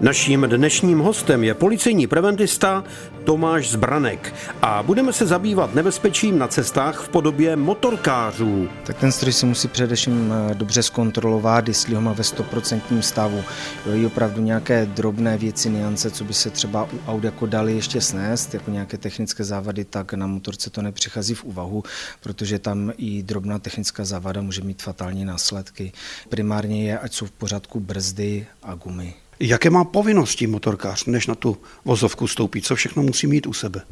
Naším 0.00 0.42
dnešním 0.42 0.98
hostem 0.98 1.44
je 1.44 1.54
policejní 1.54 2.06
preventista 2.06 2.84
Tomáš 3.24 3.70
Zbranek 3.70 4.34
a 4.62 4.82
budeme 4.82 5.12
se 5.12 5.26
zabývat 5.26 5.74
nebezpečím 5.74 6.38
na 6.38 6.48
cestách 6.48 7.00
v 7.00 7.08
podobě 7.08 7.56
motorkářů. 7.56 8.68
Tak 8.86 8.98
ten 8.98 9.12
stroj 9.12 9.32
si 9.32 9.46
musí 9.46 9.68
především 9.68 10.32
eh, 10.32 10.54
dobře 10.54 10.82
zkontrolovat, 10.82 11.68
jestli 11.68 11.94
ho 11.94 12.00
má 12.00 12.12
ve 12.12 12.24
100% 12.24 13.00
stavu. 13.00 13.44
I 13.94 14.06
opravdu 14.06 14.42
nějaké 14.42 14.86
drobné 14.86 15.38
věci, 15.38 15.70
niance, 15.70 16.10
co 16.10 16.24
by 16.24 16.34
se 16.34 16.50
třeba 16.50 16.84
u 16.84 16.98
aut 17.06 17.24
jako 17.24 17.46
dali 17.46 17.74
ještě 17.74 18.00
snést, 18.00 18.54
jako 18.54 18.70
nějaké 18.70 18.98
technické 18.98 19.44
závady, 19.44 19.84
tak 19.84 20.14
na 20.14 20.26
motorce 20.26 20.70
to 20.70 20.82
nepřichází 20.82 21.34
v 21.34 21.44
úvahu, 21.44 21.82
protože 22.20 22.58
tam 22.58 22.92
i 22.96 23.22
drobná 23.22 23.58
technická 23.58 24.04
závada 24.04 24.42
může 24.42 24.62
mít 24.62 24.82
fatální 24.82 25.24
následky. 25.24 25.92
Primárně 26.28 26.88
je, 26.90 26.98
ať 26.98 27.12
jsou 27.12 27.26
v 27.26 27.30
pořádku 27.30 27.80
brzdy 27.80 28.46
a 28.62 28.74
gumy. 28.74 29.14
Jaké 29.40 29.70
má 29.70 29.84
povinnosti 29.84 30.46
motorkář, 30.46 31.04
než 31.04 31.26
na 31.26 31.34
tu 31.34 31.56
vozovku 31.84 32.28
stoupí? 32.28 32.62
Co 32.62 32.76
všechno 32.76 33.02
musí 33.02 33.26
mít 33.26 33.46
u 33.46 33.52
sebe? 33.52 33.82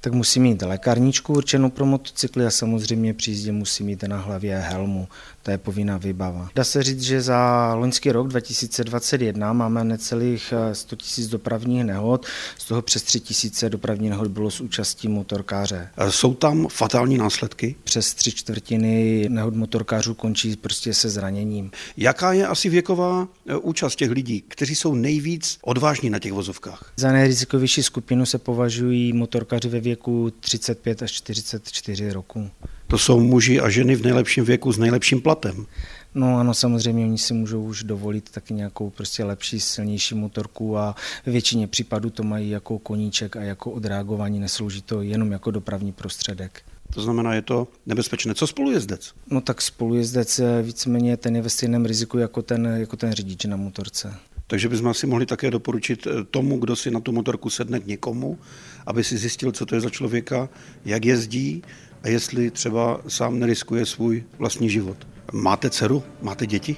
Tak 0.00 0.12
musí 0.12 0.40
mít 0.40 0.62
lékárničku 0.62 1.32
určenou 1.32 1.70
pro 1.70 1.86
motocykly 1.86 2.46
a 2.46 2.50
samozřejmě 2.50 3.14
při 3.14 3.30
jízdě 3.30 3.52
musí 3.52 3.84
mít 3.84 4.02
na 4.02 4.16
hlavě 4.16 4.58
helmu. 4.58 5.08
To 5.42 5.50
je 5.50 5.58
povinná 5.58 5.96
výbava. 5.96 6.48
Dá 6.54 6.64
se 6.64 6.82
říct, 6.82 7.02
že 7.02 7.22
za 7.22 7.72
loňský 7.74 8.12
rok 8.12 8.28
2021 8.28 9.52
máme 9.52 9.84
necelých 9.84 10.54
100 10.72 10.96
000 11.18 11.30
dopravních 11.30 11.84
nehod, 11.84 12.26
z 12.58 12.64
toho 12.64 12.82
přes 12.82 13.02
3 13.02 13.22
000 13.62 13.68
dopravních 13.68 14.10
nehod 14.10 14.28
bylo 14.28 14.50
s 14.50 14.60
účastí 14.60 15.08
motorkáře. 15.08 15.88
Jsou 16.08 16.34
tam 16.34 16.66
fatální 16.70 17.18
následky? 17.18 17.74
Přes 17.84 18.14
tři 18.14 18.32
čtvrtiny 18.32 19.26
nehod 19.28 19.54
motorkářů 19.54 20.14
končí 20.14 20.56
prostě 20.56 20.94
se 20.94 21.08
zraněním. 21.08 21.70
Jaká 21.96 22.32
je 22.32 22.46
asi 22.46 22.68
věková 22.68 23.28
e, 23.46 23.56
účast 23.56 23.96
těch 23.96 24.10
lidí, 24.10 24.44
kteří 24.48 24.74
jsou 24.74 24.94
nejvíc 24.94 25.58
odvážní 25.62 26.10
na 26.10 26.18
těch 26.18 26.32
vozovkách? 26.32 26.92
Za 26.96 27.12
nejrizikovější 27.12 27.82
skupinu 27.82 28.26
se 28.26 28.38
považují 28.38 29.12
motorkaři 29.40 29.68
ve 29.68 29.80
věku 29.80 30.32
35 30.40 31.02
až 31.02 31.12
44 31.12 32.12
roku. 32.12 32.50
To 32.86 32.98
jsou 32.98 33.20
muži 33.20 33.60
a 33.60 33.70
ženy 33.70 33.96
v 33.96 34.02
nejlepším 34.02 34.44
věku 34.44 34.72
s 34.72 34.78
nejlepším 34.78 35.20
platem. 35.20 35.66
No 36.14 36.38
ano, 36.38 36.54
samozřejmě 36.54 37.04
oni 37.04 37.18
si 37.18 37.34
můžou 37.34 37.64
už 37.64 37.82
dovolit 37.82 38.30
taky 38.30 38.54
nějakou 38.54 38.90
prostě 38.90 39.24
lepší, 39.24 39.60
silnější 39.60 40.14
motorku 40.14 40.78
a 40.78 40.94
ve 41.26 41.32
většině 41.32 41.66
případů 41.66 42.10
to 42.10 42.22
mají 42.22 42.50
jako 42.50 42.78
koníček 42.78 43.36
a 43.36 43.42
jako 43.42 43.70
odreagování, 43.70 44.40
neslouží 44.40 44.82
to 44.82 45.02
jenom 45.02 45.32
jako 45.32 45.50
dopravní 45.50 45.92
prostředek. 45.92 46.62
To 46.94 47.00
znamená, 47.00 47.34
je 47.34 47.42
to 47.42 47.68
nebezpečné. 47.86 48.34
Co 48.34 48.46
spolujezdec? 48.46 49.12
No 49.30 49.40
tak 49.40 49.62
spolujezdec 49.62 50.40
víceméně 50.62 51.16
ten 51.16 51.36
je 51.36 51.42
ve 51.42 51.50
stejném 51.50 51.84
riziku 51.84 52.18
jako 52.18 52.42
ten, 52.42 52.66
jako 52.66 52.96
ten 52.96 53.12
řidič 53.12 53.44
na 53.44 53.56
motorce. 53.56 54.14
Takže 54.46 54.68
bychom 54.68 54.88
asi 54.88 55.06
mohli 55.06 55.26
také 55.26 55.50
doporučit 55.50 56.06
eh, 56.06 56.24
tomu, 56.24 56.58
kdo 56.58 56.76
si 56.76 56.90
na 56.90 57.00
tu 57.00 57.12
motorku 57.12 57.50
sedne 57.50 57.80
k 57.80 57.86
někomu, 57.86 58.38
aby 58.86 59.04
si 59.04 59.18
zjistil, 59.18 59.52
co 59.52 59.66
to 59.66 59.74
je 59.74 59.80
za 59.80 59.90
člověka, 59.90 60.48
jak 60.84 61.04
jezdí 61.04 61.62
a 62.02 62.08
jestli 62.08 62.50
třeba 62.50 63.00
sám 63.08 63.38
neriskuje 63.38 63.86
svůj 63.86 64.24
vlastní 64.38 64.70
život. 64.70 65.08
Máte 65.32 65.70
dceru? 65.70 66.02
Máte 66.22 66.46
děti? 66.46 66.76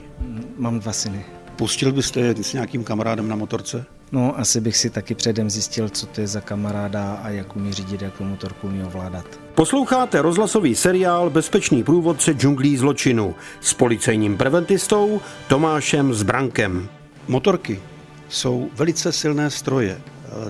Mám 0.58 0.80
dva 0.80 0.92
syny. 0.92 1.24
Pustil 1.56 1.92
byste 1.92 2.20
je 2.20 2.34
s 2.42 2.52
nějakým 2.52 2.84
kamarádem 2.84 3.28
na 3.28 3.36
motorce? 3.36 3.84
No, 4.12 4.38
asi 4.38 4.60
bych 4.60 4.76
si 4.76 4.90
taky 4.90 5.14
předem 5.14 5.50
zjistil, 5.50 5.88
co 5.88 6.06
to 6.06 6.20
je 6.20 6.26
za 6.26 6.40
kamaráda 6.40 7.12
a 7.14 7.28
jak 7.28 7.56
umí 7.56 7.72
řídit, 7.72 8.02
jak 8.02 8.20
motorku 8.20 8.66
umí 8.66 8.84
ovládat. 8.84 9.24
Posloucháte 9.54 10.22
rozhlasový 10.22 10.74
seriál 10.74 11.30
Bezpečný 11.30 11.84
průvodce 11.84 12.32
džunglí 12.32 12.76
zločinu 12.76 13.34
s 13.60 13.74
policejním 13.74 14.36
preventistou 14.36 15.20
Tomášem 15.48 16.14
Zbrankem. 16.14 16.88
Motorky 17.28 17.80
jsou 18.28 18.70
velice 18.74 19.12
silné 19.12 19.50
stroje. 19.50 20.00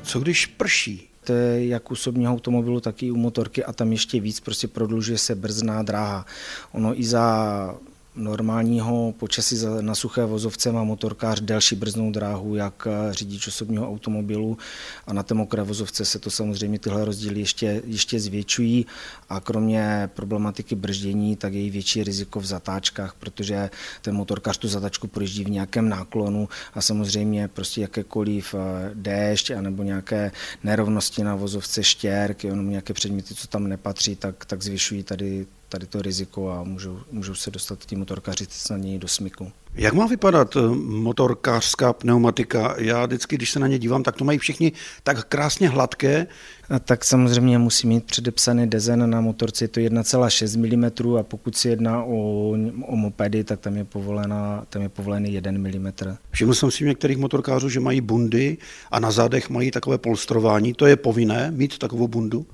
Co 0.02 0.20
když 0.20 0.46
prší? 0.46 1.08
To 1.24 1.32
je 1.32 1.66
jak 1.66 1.90
u 1.90 1.92
osobního 1.92 2.32
automobilu, 2.32 2.80
tak 2.80 3.02
i 3.02 3.10
u 3.10 3.16
motorky 3.16 3.64
a 3.64 3.72
tam 3.72 3.92
ještě 3.92 4.20
víc 4.20 4.40
prostě 4.40 4.68
prodlužuje 4.68 5.18
se 5.18 5.34
brzná 5.34 5.82
dráha. 5.82 6.26
Ono 6.72 7.00
i 7.00 7.04
za 7.04 7.74
normálního 8.14 9.14
počasí 9.18 9.56
na 9.80 9.94
suché 9.94 10.24
vozovce 10.24 10.72
má 10.72 10.84
motorkář 10.84 11.40
delší 11.40 11.76
brznou 11.76 12.10
dráhu, 12.10 12.54
jak 12.54 12.88
řidič 13.10 13.48
osobního 13.48 13.88
automobilu. 13.88 14.58
A 15.06 15.12
na 15.12 15.22
té 15.22 15.34
mokré 15.34 15.62
vozovce 15.62 16.04
se 16.04 16.18
to 16.18 16.30
samozřejmě 16.30 16.78
tyhle 16.78 17.04
rozdíly 17.04 17.40
ještě, 17.40 17.82
ještě 17.86 18.20
zvětšují. 18.20 18.86
A 19.28 19.40
kromě 19.40 20.10
problematiky 20.14 20.74
brždění, 20.74 21.36
tak 21.36 21.52
je 21.52 21.66
i 21.66 21.70
větší 21.70 22.04
riziko 22.04 22.40
v 22.40 22.46
zatáčkách, 22.46 23.14
protože 23.18 23.70
ten 24.02 24.14
motorkář 24.14 24.58
tu 24.58 24.68
zatačku 24.68 25.06
projíždí 25.06 25.44
v 25.44 25.50
nějakém 25.50 25.88
náklonu. 25.88 26.48
A 26.74 26.80
samozřejmě 26.80 27.48
prostě 27.48 27.80
jakékoliv 27.80 28.54
eh, 28.54 28.90
déšť 28.94 29.50
anebo 29.50 29.82
nějaké 29.82 30.32
nerovnosti 30.64 31.24
na 31.24 31.34
vozovce 31.34 31.84
štěrk, 31.84 32.44
jenom 32.44 32.70
nějaké 32.70 32.92
předměty, 32.92 33.34
co 33.34 33.48
tam 33.48 33.68
nepatří, 33.68 34.16
tak, 34.16 34.44
tak 34.44 34.62
zvyšují 34.62 35.02
tady 35.02 35.46
tady 35.72 35.86
to 35.86 36.02
riziko 36.02 36.50
a 36.50 36.62
můžou, 36.62 36.98
můžou 37.12 37.34
se 37.34 37.50
dostat 37.50 37.86
ti 37.86 37.96
motorkáři 37.96 38.46
snadněji 38.50 38.98
do 38.98 39.08
smyku. 39.08 39.52
Jak 39.74 39.92
má 39.92 40.06
vypadat 40.06 40.56
eh, 40.56 40.60
motorkářská 40.76 41.92
pneumatika? 41.92 42.74
Já 42.78 43.06
vždycky, 43.06 43.36
když 43.36 43.50
se 43.50 43.58
na 43.58 43.66
ně 43.66 43.78
dívám, 43.78 44.02
tak 44.02 44.16
to 44.16 44.24
mají 44.24 44.38
všichni 44.38 44.72
tak 45.02 45.24
krásně 45.24 45.68
hladké. 45.68 46.26
A 46.70 46.78
tak 46.78 47.04
samozřejmě 47.04 47.58
musí 47.58 47.86
mít 47.86 48.04
předepsaný 48.04 48.70
dezen 48.70 49.10
na 49.10 49.20
motorce, 49.20 49.64
je 49.64 49.68
to 49.68 49.80
1,6 49.80 50.58
mm 50.58 51.16
a 51.18 51.22
pokud 51.22 51.56
se 51.56 51.68
jedná 51.68 52.04
o, 52.04 52.50
o 52.86 52.96
mopedy, 52.96 53.44
tak 53.44 53.60
tam 53.60 53.76
je, 53.76 53.84
povolena, 53.84 54.64
tam 54.68 54.82
je 54.82 54.88
povolený 54.88 55.32
1 55.32 55.52
mm. 55.52 55.92
Všiml 56.30 56.54
jsem 56.54 56.70
si 56.70 56.84
některých 56.84 57.18
motorkářů, 57.18 57.68
že 57.68 57.80
mají 57.80 58.00
bundy 58.00 58.58
a 58.90 59.00
na 59.00 59.10
zádech 59.10 59.50
mají 59.50 59.70
takové 59.70 59.98
polstrování. 59.98 60.74
To 60.74 60.86
je 60.86 60.96
povinné 60.96 61.50
mít 61.50 61.78
takovou 61.78 62.08
bundu? 62.08 62.46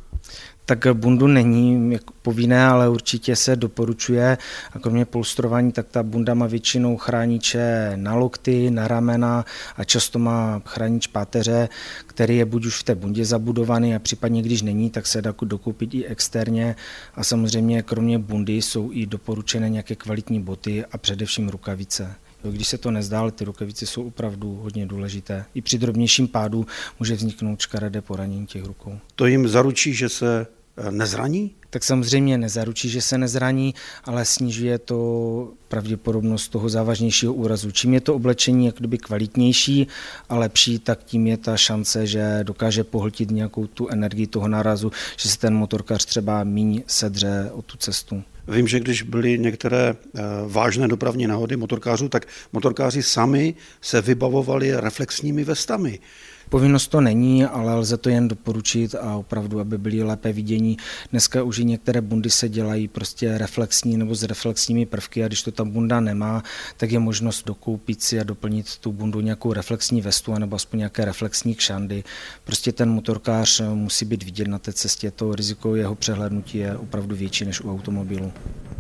Tak 0.68 0.86
bundu 0.92 1.26
není 1.26 1.92
jako 1.92 2.14
povinné, 2.22 2.66
ale 2.66 2.88
určitě 2.88 3.36
se 3.36 3.56
doporučuje. 3.56 4.38
A 4.72 4.78
kromě 4.78 5.04
polstrování, 5.04 5.72
tak 5.72 5.86
ta 5.88 6.02
bunda 6.02 6.34
má 6.34 6.46
většinou 6.46 6.96
chrániče 6.96 7.92
na 7.96 8.14
lokty, 8.14 8.70
na 8.70 8.88
ramena 8.88 9.44
a 9.76 9.84
často 9.84 10.18
má 10.18 10.62
chránič 10.66 11.06
páteře, 11.06 11.68
který 12.06 12.36
je 12.36 12.44
buď 12.44 12.66
už 12.66 12.80
v 12.80 12.82
té 12.82 12.94
bundě 12.94 13.24
zabudovaný 13.24 13.94
a 13.94 13.98
případně 13.98 14.42
když 14.42 14.62
není, 14.62 14.90
tak 14.90 15.06
se 15.06 15.22
dá 15.22 15.34
dokoupit 15.42 15.94
i 15.94 16.06
externě. 16.06 16.76
A 17.14 17.24
samozřejmě 17.24 17.82
kromě 17.82 18.18
bundy 18.18 18.52
jsou 18.52 18.90
i 18.92 19.06
doporučené 19.06 19.68
nějaké 19.68 19.94
kvalitní 19.94 20.40
boty 20.40 20.84
a 20.92 20.98
především 20.98 21.48
rukavice. 21.48 22.14
Když 22.42 22.68
se 22.68 22.78
to 22.78 22.90
nezdá, 22.90 23.20
ale 23.20 23.32
ty 23.32 23.44
rukavice 23.44 23.86
jsou 23.86 24.06
opravdu 24.06 24.60
hodně 24.62 24.86
důležité. 24.86 25.44
I 25.54 25.62
při 25.62 25.78
drobnějším 25.78 26.28
pádu 26.28 26.66
může 26.98 27.14
vzniknout 27.14 27.60
škaredé 27.60 28.00
poranění 28.00 28.46
těch 28.46 28.64
rukou. 28.64 28.98
To 29.14 29.26
jim 29.26 29.48
zaručí, 29.48 29.94
že 29.94 30.08
se 30.08 30.46
nezraní? 30.90 31.50
Tak 31.70 31.84
samozřejmě 31.84 32.38
nezaručí, 32.38 32.88
že 32.88 33.02
se 33.02 33.18
nezraní, 33.18 33.74
ale 34.04 34.24
snižuje 34.24 34.78
to 34.78 35.52
pravděpodobnost 35.68 36.48
toho 36.48 36.68
závažnějšího 36.68 37.34
úrazu. 37.34 37.70
Čím 37.70 37.94
je 37.94 38.00
to 38.00 38.14
oblečení 38.14 38.66
jak 38.66 38.74
kdyby 38.74 38.98
kvalitnější 38.98 39.86
a 40.28 40.38
lepší, 40.38 40.78
tak 40.78 41.04
tím 41.04 41.26
je 41.26 41.36
ta 41.36 41.56
šance, 41.56 42.06
že 42.06 42.40
dokáže 42.42 42.84
pohltit 42.84 43.30
nějakou 43.30 43.66
tu 43.66 43.88
energii 43.88 44.26
toho 44.26 44.48
nárazu, 44.48 44.92
že 45.16 45.28
se 45.28 45.38
ten 45.38 45.54
motorkář 45.54 46.04
třeba 46.04 46.44
míň 46.44 46.82
sedře 46.86 47.50
o 47.52 47.62
tu 47.62 47.76
cestu. 47.76 48.22
Vím, 48.48 48.68
že 48.68 48.80
když 48.80 49.02
byly 49.02 49.38
některé 49.38 49.94
eh, 49.94 50.22
vážné 50.46 50.88
dopravní 50.88 51.26
nehody 51.26 51.56
motorkářů, 51.56 52.08
tak 52.08 52.26
motorkáři 52.52 53.02
sami 53.02 53.54
se 53.80 54.00
vybavovali 54.00 54.80
reflexními 54.80 55.44
vestami. 55.44 55.98
Povinnost 56.48 56.86
to 56.88 57.00
není, 57.00 57.44
ale 57.44 57.74
lze 57.74 57.96
to 57.96 58.08
jen 58.08 58.28
doporučit 58.28 58.94
a 58.94 59.16
opravdu, 59.16 59.60
aby 59.60 59.78
byli 59.78 60.02
lépe 60.02 60.32
vidění. 60.32 60.76
Dneska 61.10 61.42
už 61.42 61.58
i 61.58 61.64
některé 61.64 62.00
bundy 62.00 62.30
se 62.30 62.48
dělají 62.48 62.88
prostě 62.88 63.38
reflexní 63.38 63.96
nebo 63.96 64.14
s 64.14 64.22
reflexními 64.22 64.86
prvky 64.86 65.24
a 65.24 65.26
když 65.26 65.42
to 65.42 65.52
ta 65.52 65.64
bunda 65.64 66.00
nemá, 66.00 66.42
tak 66.76 66.90
je 66.90 66.98
možnost 66.98 67.46
dokoupit 67.46 68.02
si 68.02 68.20
a 68.20 68.24
doplnit 68.24 68.76
tu 68.76 68.92
bundu 68.92 69.20
nějakou 69.20 69.52
reflexní 69.52 70.00
vestu 70.00 70.34
nebo 70.34 70.56
aspoň 70.56 70.78
nějaké 70.78 71.04
reflexní 71.04 71.54
kšandy. 71.54 72.04
Prostě 72.44 72.72
ten 72.72 72.90
motorkář 72.90 73.60
musí 73.74 74.04
být 74.04 74.22
vidět 74.22 74.48
na 74.48 74.58
té 74.58 74.72
cestě, 74.72 75.10
to 75.10 75.34
riziko 75.34 75.76
jeho 75.76 75.94
přehlednutí 75.94 76.58
je 76.58 76.76
opravdu 76.76 77.16
větší 77.16 77.44
než 77.44 77.60
u 77.60 77.72
automobilu. 77.72 78.32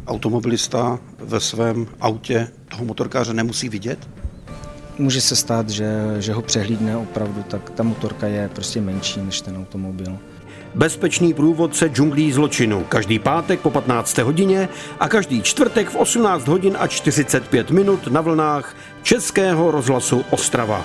Automobilista 0.06 1.00
ve 1.18 1.40
svém 1.40 1.86
autě 2.00 2.48
toho 2.70 2.84
motorkáře 2.84 3.34
nemusí 3.34 3.68
vidět? 3.68 4.08
Může 4.98 5.20
se 5.20 5.36
stát, 5.36 5.70
že, 5.70 5.88
že 6.18 6.32
ho 6.32 6.42
přehlídne 6.42 6.96
opravdu, 6.96 7.42
tak 7.42 7.70
ta 7.70 7.82
motorka 7.82 8.26
je 8.26 8.48
prostě 8.48 8.80
menší 8.80 9.20
než 9.20 9.40
ten 9.40 9.56
automobil. 9.56 10.18
Bezpečný 10.74 11.34
průvodce 11.34 11.88
džunglí 11.88 12.32
zločinu. 12.32 12.84
Každý 12.84 13.18
pátek 13.18 13.60
po 13.60 13.70
15. 13.70 14.18
hodině 14.18 14.68
a 15.00 15.08
každý 15.08 15.42
čtvrtek 15.42 15.88
v 15.88 15.96
18 15.96 16.48
hodin 16.48 16.76
a 16.80 16.86
45 16.86 17.70
minut 17.70 18.06
na 18.06 18.20
vlnách 18.20 18.76
Českého 19.02 19.70
rozhlasu 19.70 20.24
Ostrava. 20.30 20.84